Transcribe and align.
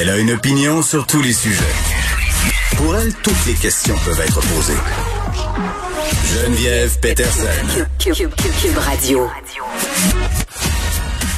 Elle 0.00 0.10
a 0.10 0.18
une 0.18 0.30
opinion 0.30 0.82
sur 0.82 1.06
tous 1.06 1.20
les 1.20 1.32
sujets. 1.32 1.64
Pour 2.76 2.94
elle, 2.96 3.12
toutes 3.14 3.46
les 3.46 3.54
questions 3.54 3.96
peuvent 4.04 4.20
être 4.20 4.40
posées. 4.40 4.78
Geneviève 6.24 6.98
Peterson. 7.00 7.86
Cube, 7.98 8.30
Radio. 8.76 9.28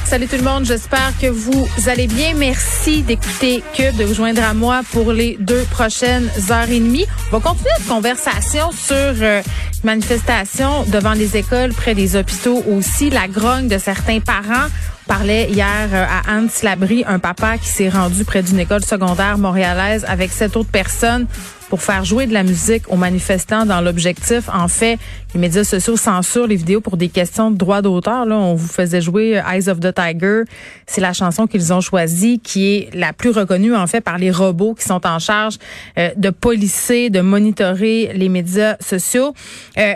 Salut 0.05 0.27
tout 0.27 0.37
le 0.37 0.43
monde, 0.43 0.65
j'espère 0.65 1.13
que 1.21 1.29
vous 1.29 1.69
allez 1.87 2.09
bien. 2.09 2.35
Merci 2.35 3.03
d'écouter 3.03 3.63
Cube, 3.75 3.97
de 3.97 4.05
vous 4.05 4.15
joindre 4.15 4.43
à 4.43 4.55
moi 4.55 4.81
pour 4.91 5.13
les 5.13 5.37
deux 5.39 5.63
prochaines 5.71 6.29
heures 6.51 6.69
et 6.69 6.81
demie. 6.81 7.07
On 7.31 7.39
va 7.39 7.41
continuer 7.41 7.71
notre 7.79 7.89
conversation 7.89 8.73
sur 8.73 8.97
euh, 8.97 9.41
manifestations 9.85 10.85
devant 10.85 11.13
les 11.13 11.37
écoles, 11.37 11.73
près 11.73 11.95
des 11.95 12.17
hôpitaux 12.17 12.63
aussi, 12.69 13.11
la 13.11 13.29
grogne 13.29 13.69
de 13.69 13.79
certains 13.79 14.21
parents 14.21 14.69
parlait 15.11 15.51
hier 15.51 15.89
euh, 15.93 16.05
à 16.09 16.37
Anne 16.37 16.49
Slabry, 16.49 17.03
un 17.05 17.19
papa 17.19 17.59
qui 17.59 17.67
s'est 17.67 17.89
rendu 17.89 18.25
près 18.25 18.45
d'une 18.45 18.61
école 18.61 18.85
secondaire 18.85 19.39
montréalaise 19.39 20.05
avec 20.07 20.31
sept 20.31 20.57
autres 20.57 20.71
personnes 20.71 21.27
pour 21.69 21.83
faire 21.83 22.05
jouer 22.05 22.29
de 22.29 22.33
la 22.33 22.45
musique 22.45 22.85
aux 22.89 22.97
manifestants 22.97 23.67
dans 23.67 23.81
l'objectif. 23.81 24.49
En 24.49 24.69
fait, 24.69 25.01
les 25.35 25.41
médias 25.41 25.65
sociaux 25.65 25.97
censurent 25.97 26.47
les 26.47 26.55
vidéos 26.55 26.81
pour 26.81 26.97
des 26.97 27.09
questions 27.09 27.51
de 27.51 27.57
droit 27.57 27.83
d'auteur. 27.83 28.25
Là, 28.25 28.37
on 28.37 28.55
vous 28.55 28.69
faisait 28.69 29.01
jouer 29.01 29.37
euh, 29.37 29.51
Eyes 29.51 29.69
of 29.69 29.81
the 29.81 29.93
Tiger. 29.93 30.43
C'est 30.87 31.01
la 31.01 31.13
chanson 31.13 31.49
qu'ils 31.49 31.73
ont 31.73 31.81
choisie, 31.81 32.39
qui 32.39 32.73
est 32.73 32.95
la 32.95 33.13
plus 33.13 33.31
reconnue 33.31 33.75
en 33.75 33.89
fait 33.89 34.03
par 34.03 34.17
les 34.17 34.31
robots 34.31 34.75
qui 34.75 34.85
sont 34.85 35.05
en 35.05 35.19
charge 35.19 35.57
euh, 35.99 36.11
de 36.17 36.31
policer, 36.31 37.11
de 37.11 37.21
monitorer 37.21 38.13
les 38.15 38.29
médias 38.29 38.77
sociaux. 38.81 39.35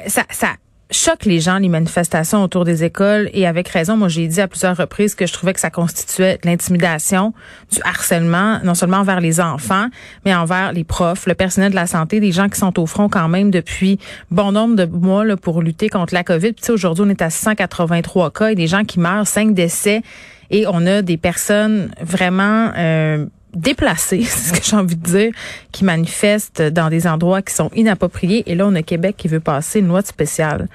ça, 0.09 0.24
ça 0.30 0.48
choque 0.95 1.25
les 1.25 1.41
gens, 1.41 1.59
les 1.59 1.69
manifestations 1.69 2.43
autour 2.43 2.65
des 2.65 2.84
écoles. 2.84 3.29
Et 3.33 3.47
avec 3.47 3.69
raison, 3.69 3.97
moi, 3.97 4.09
j'ai 4.09 4.27
dit 4.27 4.41
à 4.41 4.48
plusieurs 4.48 4.77
reprises 4.77 5.15
que 5.15 5.27
je 5.27 5.33
trouvais 5.33 5.52
que 5.52 5.60
ça 5.60 5.71
constituait 5.71 6.38
de 6.43 6.49
l'intimidation, 6.49 7.35
du 7.71 7.80
harcèlement, 7.85 8.60
non 8.65 8.74
seulement 8.74 8.99
envers 8.99 9.21
les 9.21 9.41
enfants, 9.41 9.88
mais 10.24 10.35
envers 10.35 10.73
les 10.73 10.85
profs, 10.85 11.27
le 11.27 11.35
personnel 11.35 11.71
de 11.71 11.77
la 11.77 11.87
santé, 11.87 12.21
des 12.21 12.33
gens 12.33 12.49
qui 12.49 12.59
sont 12.59 12.79
au 12.80 12.87
front 12.87 13.09
quand 13.09 13.29
même 13.29 13.51
depuis 13.51 13.99
bon 14.30 14.52
nombre 14.52 14.77
de 14.77 14.85
mois 14.85 15.24
là, 15.24 15.37
pour 15.37 15.63
lutter 15.63 15.88
contre 15.88 16.15
la 16.15 16.24
COVID. 16.24 16.52
Puis 16.52 16.73
aujourd'hui, 16.73 17.05
on 17.07 17.11
est 17.11 17.23
à 17.23 17.30
183 17.30 18.30
cas 18.30 18.49
et 18.49 18.55
des 18.55 18.66
gens 18.66 18.85
qui 18.85 19.01
meurent, 19.01 19.27
5 19.27 19.55
décès. 19.55 20.02
Et 20.51 20.66
on 20.66 20.87
a 20.87 21.02
des 21.02 21.16
personnes 21.16 21.90
vraiment... 22.01 22.71
Euh, 22.77 23.27
déplacés, 23.55 24.23
c'est 24.29 24.55
ce 24.55 24.60
que 24.60 24.65
j'ai 24.65 24.77
envie 24.77 24.97
de 24.97 25.05
dire, 25.05 25.33
qui 25.73 25.85
manifestent 25.85 26.63
dans 26.63 26.88
des 26.88 27.07
endroits 27.07 27.43
qui 27.43 27.55
sont 27.55 27.71
inappropriés. 27.74 28.43
Et 28.51 28.55
là, 28.55 28.66
on 28.66 28.74
a 28.74 28.83
Québec 28.83 29.16
qui 29.16 29.29
veut 29.29 29.41
passer 29.41 29.80
une 29.80 29.88
loi 29.88 30.02
spéciale 30.02 30.69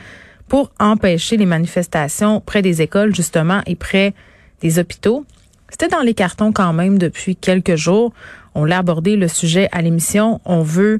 pour 0.47 0.71
empêcher 0.79 1.37
les 1.37 1.45
manifestations 1.45 2.41
près 2.41 2.61
des 2.61 2.81
écoles, 2.81 3.15
justement, 3.15 3.61
et 3.65 3.75
près 3.75 4.13
des 4.61 4.79
hôpitaux. 4.79 5.25
C'était 5.69 5.87
dans 5.87 6.01
les 6.01 6.13
cartons 6.15 6.51
quand 6.51 6.73
même 6.73 6.97
depuis 6.97 7.35
quelques 7.35 7.75
jours. 7.75 8.11
On 8.55 8.65
l'a 8.65 8.79
abordé 8.79 9.15
le 9.15 9.27
sujet 9.27 9.69
à 9.71 9.81
l'émission. 9.81 10.41
On 10.45 10.63
veut 10.63 10.99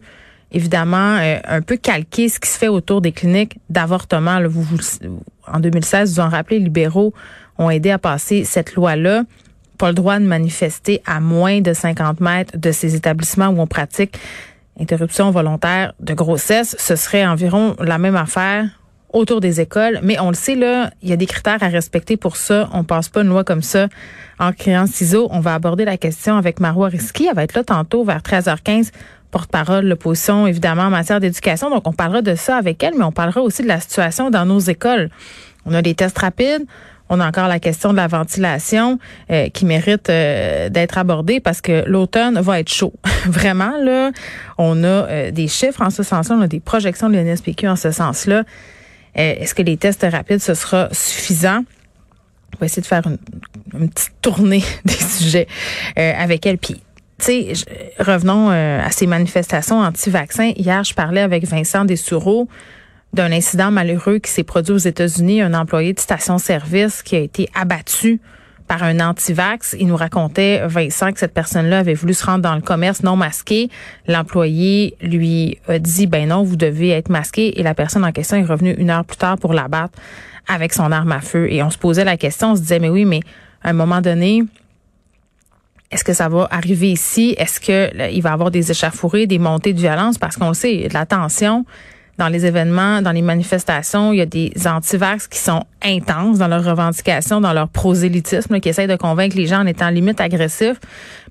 évidemment 0.52 1.18
euh, 1.18 1.38
un 1.44 1.62
peu 1.62 1.78
calquer 1.78 2.30
ce 2.30 2.40
qui 2.40 2.50
se 2.50 2.58
fait 2.58 2.68
autour 2.68 3.02
des 3.02 3.12
cliniques 3.12 3.58
d'avortement. 3.70 4.40
Vous, 4.48 4.66
en 5.48 5.60
2016, 5.60 6.14
vous 6.14 6.20
en 6.20 6.30
rappelez, 6.30 6.60
les 6.60 6.66
libéraux 6.66 7.14
ont 7.58 7.70
aidé 7.70 7.92
à 7.92 7.98
passer 7.98 8.44
cette 8.46 8.76
loi-là 8.76 9.24
pas 9.80 9.88
le 9.88 9.96
droit 9.96 10.20
de 10.20 10.26
manifester 10.26 11.02
à 11.06 11.20
moins 11.20 11.62
de 11.62 11.74
50 11.74 12.20
mètres 12.20 12.58
de 12.58 12.72
ces 12.72 12.96
établissements 12.96 13.48
où 13.48 13.60
on 13.60 13.68
pratique 13.68 14.20
interruption 14.80 15.32
volontaire 15.32 15.94
de 16.00 16.14
grossesse. 16.14 16.76
Ce 16.78 16.96
serait 16.96 17.26
environ 17.26 17.76
la 17.80 17.98
même 17.98 18.16
affaire 18.16 18.66
autour 19.12 19.42
des 19.42 19.60
écoles. 19.60 20.00
Mais 20.04 20.20
on 20.20 20.30
le 20.30 20.36
sait, 20.36 20.56
là, 20.56 20.92
il 21.02 21.10
y 21.10 21.14
a 21.14 21.16
des 21.16 21.26
critères 21.26 21.64
à 21.64 21.68
respecter 21.68 22.18
pour 22.18 22.38
ça. 22.38 22.70
On 22.74 22.84
passe 22.84 23.10
pas 23.10 23.22
une 23.22 23.30
loi 23.30 23.44
comme 23.44 23.62
ça 23.62 23.88
en 24.38 24.54
créant 24.54 24.86
ciseaux. 24.86 25.28
On 25.32 25.40
va 25.40 25.56
aborder 25.56 25.86
la 25.86 25.98
question 25.98 26.38
avec 26.38 26.60
Marois 26.60 26.90
Risky. 26.90 27.28
Elle 27.28 27.36
va 27.36 27.44
être 27.44 27.56
là 27.56 27.64
tantôt 27.64 28.04
vers 28.04 28.20
13h15 28.20 28.92
porte-parole 29.32 29.86
l'opposition, 29.86 30.48
évidemment, 30.48 30.84
en 30.84 30.90
matière 30.90 31.20
d'éducation. 31.20 31.70
Donc, 31.70 31.88
on 31.88 31.94
parlera 31.94 32.24
de 32.24 32.34
ça 32.34 32.58
avec 32.58 32.84
elle, 32.84 32.96
mais 32.98 33.04
on 33.04 33.12
parlera 33.12 33.42
aussi 33.42 33.62
de 33.62 33.68
la 33.68 33.80
situation 33.80 34.32
dans 34.32 34.46
nos 34.46 34.60
écoles. 34.60 35.10
On 35.66 35.74
a 35.74 35.82
des 35.82 35.94
tests 35.94 36.18
rapides. 36.18 36.66
On 37.10 37.20
a 37.20 37.28
encore 37.28 37.48
la 37.48 37.60
question 37.60 37.92
de 37.92 37.98
la 37.98 38.08
ventilation 38.08 39.00
euh, 39.32 39.50
qui 39.50 39.66
mérite 39.66 40.10
euh, 40.10 40.70
d'être 40.70 40.98
abordée 41.00 41.40
parce 41.40 41.60
que 41.60 41.84
l'automne 41.88 42.40
va 42.40 42.60
être 42.60 42.72
chaud. 42.72 42.94
Vraiment, 43.26 43.74
là, 43.84 44.12
on 44.60 44.84
a 44.84 44.88
euh, 44.88 45.32
des 45.32 45.48
chiffres 45.48 45.82
en 45.82 45.90
ce 45.90 46.04
sens-là, 46.04 46.36
on 46.38 46.42
a 46.42 46.48
des 46.48 46.60
projections 46.60 47.10
de 47.10 47.18
l'NSPQ 47.18 47.68
en 47.68 47.76
ce 47.76 47.92
sens-là. 47.92 48.44
Est-ce 49.16 49.56
que 49.56 49.64
les 49.64 49.76
tests 49.76 50.06
rapides, 50.10 50.40
ce 50.40 50.54
sera 50.54 50.88
suffisant? 50.92 51.64
On 52.56 52.60
va 52.60 52.68
essayer 52.68 52.84
de 52.84 52.88
faire 52.88 53.02
une, 53.06 53.90
petite 53.90 54.14
tournée 54.22 54.64
des 54.86 54.94
sujets 54.94 55.48
avec 55.96 56.46
elle. 56.46 56.60
Puis, 56.60 56.76
tu 57.18 57.26
sais, 57.26 57.54
revenons 57.98 58.50
à 58.50 58.90
ces 58.92 59.08
manifestations 59.08 59.80
anti-vaccins. 59.82 60.54
Hier, 60.56 60.84
je 60.84 60.94
parlais 60.94 61.22
avec 61.22 61.46
Vincent 61.46 61.86
Dessoureau 61.86 62.48
d'un 63.14 63.32
incident 63.32 63.72
malheureux 63.72 64.20
qui 64.20 64.32
s'est 64.32 64.44
produit 64.44 64.74
aux 64.74 64.78
États-Unis, 64.78 65.42
un 65.42 65.54
employé 65.54 65.94
de 65.94 66.00
station-service 66.00 67.02
qui 67.02 67.16
a 67.16 67.20
été 67.20 67.50
abattu 67.56 68.20
par 68.68 68.84
un 68.84 69.00
anti-vax. 69.00 69.76
Il 69.80 69.88
nous 69.88 69.96
racontait, 69.96 70.62
Vincent, 70.68 71.12
que 71.12 71.20
cette 71.20 71.34
personne-là 71.34 71.80
avait 71.80 71.96
voulu 71.96 72.14
se 72.14 72.24
rendre 72.24 72.44
dans 72.44 72.54
le 72.54 72.62
commerce 72.62 73.02
non 73.02 73.16
masqué. 73.16 73.70
L'employé 74.08 74.96
lui 75.02 75.58
a 75.68 75.80
dit, 75.80 76.06
ben 76.06 76.30
non, 76.30 76.44
vous 76.44 76.56
devez 76.56 76.90
être 76.90 77.10
masqué. 77.10 77.60
Et 77.60 77.64
la 77.64 77.74
personne 77.74 78.06
en 78.06 78.12
question 78.12 78.38
est 78.38 78.44
revenue 78.44 78.76
une 78.78 78.92
heure 78.92 79.04
plus 79.04 79.18
tard 79.18 79.40
pour 79.40 79.54
l'abattre 79.54 79.98
avec 80.48 80.72
son 80.72 80.92
arme 80.92 81.12
à 81.12 81.20
feu. 81.20 81.52
Et 81.52 81.64
on 81.64 81.72
se 81.72 81.80
posait 81.80 82.06
la 82.06 82.16
question, 82.16 82.52
on 82.52 82.56
se 82.56 82.62
disait, 82.62 82.80
mais 82.80 82.90
oui, 82.90 83.06
mais 83.06 83.22
à 83.64 83.70
un 83.70 83.74
moment 83.74 84.02
donné, 84.02 84.44
est-ce 85.90 86.04
que 86.04 86.14
ça 86.14 86.30
va 86.30 86.48
arriver 86.52 86.92
ici? 86.92 87.34
Est-ce 87.40 87.60
que 87.60 88.12
il 88.12 88.22
va 88.22 88.30
y 88.30 88.34
avoir 88.34 88.52
des 88.52 88.70
échafourées, 88.70 89.26
des 89.26 89.40
montées 89.40 89.74
de 89.74 89.80
violence? 89.80 90.20
Parce 90.20 90.38
qu'on 90.38 90.54
sait, 90.54 90.88
de 90.88 90.94
la 90.94 91.08
tension 91.08 91.66
dans 92.20 92.28
les 92.28 92.46
événements, 92.46 93.02
dans 93.02 93.14
les 93.14 93.22
manifestations, 93.22 94.12
il 94.12 94.18
y 94.18 94.22
a 94.22 94.26
des 94.26 94.52
antivax 94.66 95.28
qui 95.28 95.40
sont 95.40 95.64
intenses 95.82 96.38
dans 96.38 96.50
leurs 96.50 96.66
revendications, 96.66 97.40
dans 97.40 97.54
leur 97.54 97.70
prosélytisme, 97.70 98.60
qui 98.60 98.68
essayent 98.68 98.88
de 98.88 98.98
convaincre 98.98 99.38
les 99.38 99.48
gens 99.48 99.62
en 99.62 99.66
étant 99.66 99.90
limite 99.90 100.20
agressifs. 100.20 100.80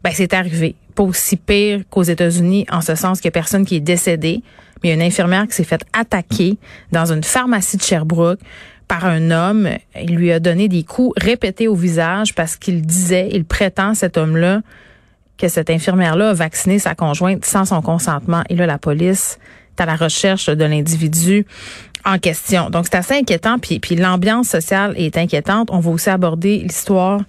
Ben, 0.02 0.10
c'est 0.14 0.32
arrivé. 0.32 0.74
Pas 0.94 1.02
aussi 1.02 1.36
pire 1.36 1.82
qu'aux 1.90 2.02
États-Unis, 2.02 2.66
en 2.70 2.80
ce 2.80 2.94
sens 2.94 3.20
qu'il 3.20 3.26
y 3.26 3.28
a 3.28 3.32
personne 3.32 3.66
qui 3.66 3.76
est 3.76 3.80
décédé, 3.80 4.42
mais 4.82 4.88
il 4.88 4.88
y 4.88 4.92
a 4.92 4.94
une 4.94 5.02
infirmière 5.02 5.46
qui 5.46 5.52
s'est 5.52 5.64
faite 5.64 5.84
attaquer 5.92 6.56
dans 6.90 7.12
une 7.12 7.22
pharmacie 7.22 7.76
de 7.76 7.82
Sherbrooke 7.82 8.40
par 8.88 9.04
un 9.04 9.30
homme. 9.30 9.68
Il 10.00 10.16
lui 10.16 10.32
a 10.32 10.40
donné 10.40 10.68
des 10.68 10.84
coups 10.84 11.12
répétés 11.22 11.68
au 11.68 11.74
visage 11.74 12.34
parce 12.34 12.56
qu'il 12.56 12.80
disait, 12.80 13.28
il 13.30 13.44
prétend, 13.44 13.92
cet 13.92 14.16
homme-là, 14.16 14.62
que 15.36 15.48
cette 15.48 15.68
infirmière-là 15.68 16.30
a 16.30 16.32
vacciné 16.32 16.78
sa 16.78 16.94
conjointe 16.94 17.44
sans 17.44 17.66
son 17.66 17.82
consentement. 17.82 18.42
Et 18.48 18.56
là, 18.56 18.64
la 18.64 18.78
police 18.78 19.38
à 19.80 19.86
la 19.86 19.96
recherche 19.96 20.46
de 20.46 20.64
l'individu 20.64 21.46
en 22.04 22.18
question. 22.18 22.70
Donc, 22.70 22.86
c'est 22.86 22.96
assez 22.96 23.14
inquiétant. 23.14 23.58
Puis, 23.58 23.80
puis 23.80 23.96
l'ambiance 23.96 24.48
sociale 24.48 24.94
est 24.96 25.16
inquiétante. 25.16 25.68
On 25.70 25.80
va 25.80 25.90
aussi 25.90 26.10
aborder 26.10 26.58
l'histoire 26.58 27.20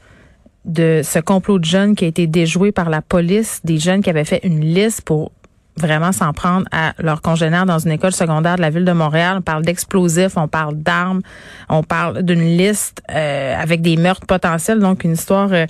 de 0.66 1.02
ce 1.04 1.20
complot 1.20 1.60
de 1.60 1.66
jeunes 1.66 1.96
qui 1.96 2.06
a 2.06 2.08
été 2.08 2.28
déjoué 2.28 2.72
par 2.72 2.90
la 2.90 3.02
police, 3.02 3.62
des 3.64 3.78
jeunes 3.78 4.02
qui 4.02 4.10
avaient 4.10 4.26
fait 4.26 4.42
une 4.44 4.62
liste 4.62 5.02
pour 5.02 5.32
vraiment 5.80 6.12
s'en 6.12 6.34
prendre 6.34 6.66
à 6.72 6.94
leurs 7.00 7.22
congénères 7.22 7.66
dans 7.66 7.80
une 7.80 7.92
école 7.92 8.12
secondaire 8.12 8.58
de 8.58 8.62
la 8.62 8.70
ville 8.70 8.86
de 8.86 8.92
Montréal. 8.92 9.38
On 9.40 9.42
parle 9.42 9.64
d'explosifs, 9.64 10.38
on 10.38 10.48
parle 10.48 10.76
d'armes, 10.76 11.22
on 11.70 11.84
parle 11.84 12.24
d'une 12.24 12.58
liste 12.58 13.02
euh, 13.12 13.56
avec 13.60 13.82
des 13.82 13.98
meurtres 13.98 14.28
potentiels, 14.28 14.80
donc 14.80 15.04
une 15.04 15.14
histoire 15.14 15.50
euh, 15.52 15.66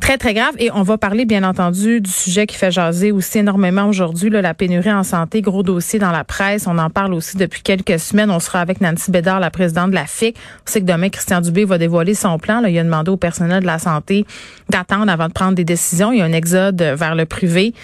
très, 0.00 0.18
très 0.18 0.34
grave. 0.34 0.54
Et 0.58 0.70
on 0.72 0.82
va 0.82 0.98
parler, 0.98 1.24
bien 1.24 1.44
entendu, 1.44 2.00
du 2.00 2.10
sujet 2.10 2.46
qui 2.46 2.56
fait 2.56 2.70
jaser 2.70 3.12
aussi 3.12 3.38
énormément 3.38 3.86
aujourd'hui, 3.86 4.30
la 4.30 4.54
pénurie 4.54 4.92
en 4.92 5.04
santé, 5.04 5.40
gros 5.40 5.62
dossier 5.62 5.98
dans 5.98 6.10
la 6.10 6.24
presse. 6.24 6.66
On 6.66 6.78
en 6.78 6.90
parle 6.90 7.14
aussi 7.14 7.36
depuis 7.36 7.62
quelques 7.62 7.98
semaines. 7.98 8.30
On 8.30 8.40
sera 8.40 8.60
avec 8.60 8.80
Nancy 8.80 9.10
Bédard, 9.10 9.40
la 9.40 9.50
présidente 9.50 9.90
de 9.90 9.94
la 9.94 10.06
FIC. 10.06 10.36
On 10.66 10.70
sait 10.70 10.80
que 10.80 10.86
demain, 10.86 11.08
Christian 11.08 11.40
Dubé 11.40 11.64
va 11.64 11.78
dévoiler 11.78 12.14
son 12.14 12.38
plan. 12.38 12.60
Là, 12.60 12.68
il 12.68 12.78
a 12.78 12.84
demandé 12.84 13.10
au 13.10 13.16
personnel 13.16 13.60
de 13.60 13.66
la 13.66 13.78
santé 13.78 14.26
d'attendre 14.68 15.10
avant 15.10 15.28
de 15.28 15.32
prendre 15.32 15.54
des 15.54 15.64
décisions. 15.64 16.12
Il 16.12 16.18
y 16.18 16.22
a 16.22 16.24
un 16.24 16.32
exode 16.32 16.82
vers 16.82 17.14
le 17.14 17.26
privé. 17.26 17.74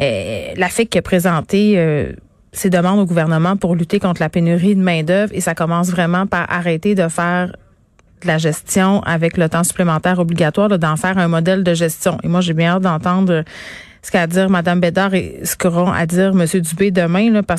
Euh, 0.00 0.52
la 0.56 0.68
FIC 0.68 0.96
a 0.96 1.02
présenté 1.02 1.74
euh, 1.76 2.12
ses 2.52 2.70
demandes 2.70 3.00
au 3.00 3.04
gouvernement 3.04 3.56
pour 3.56 3.74
lutter 3.74 3.98
contre 3.98 4.20
la 4.20 4.28
pénurie 4.28 4.76
de 4.76 4.82
main-d'œuvre 4.82 5.32
et 5.34 5.40
ça 5.40 5.54
commence 5.54 5.90
vraiment 5.90 6.26
par 6.26 6.50
arrêter 6.50 6.94
de 6.94 7.08
faire 7.08 7.52
de 8.22 8.26
la 8.26 8.38
gestion 8.38 9.00
avec 9.02 9.36
le 9.36 9.48
temps 9.48 9.64
supplémentaire 9.64 10.18
obligatoire, 10.18 10.76
d'en 10.78 10.96
faire 10.96 11.18
un 11.18 11.28
modèle 11.28 11.62
de 11.62 11.74
gestion. 11.74 12.18
Et 12.22 12.28
moi, 12.28 12.40
j'ai 12.40 12.52
bien 12.52 12.74
hâte 12.74 12.82
d'entendre 12.82 13.44
ce 14.02 14.10
qu'a 14.10 14.22
à 14.22 14.26
dire 14.26 14.48
Mme 14.48 14.80
Bédard 14.80 15.14
et 15.14 15.40
ce 15.44 15.56
qu'auront 15.56 15.92
à 15.92 16.06
dire 16.06 16.28
M. 16.28 16.46
Dubé 16.60 16.90
demain, 16.90 17.30
là, 17.30 17.42
parce 17.42 17.56